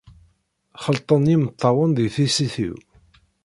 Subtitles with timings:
[0.83, 2.75] Xelṭen yimeṭṭawen di tissit-iw.